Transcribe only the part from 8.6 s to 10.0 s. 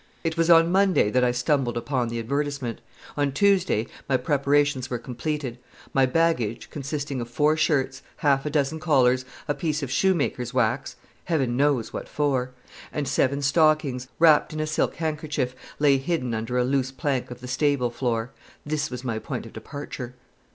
collars, a piece of